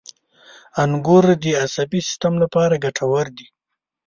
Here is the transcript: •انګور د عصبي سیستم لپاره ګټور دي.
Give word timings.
•انګور 0.83 1.25
د 1.43 1.45
عصبي 1.61 1.99
سیستم 2.07 2.33
لپاره 2.43 2.81
ګټور 2.85 3.25
دي. 3.37 3.47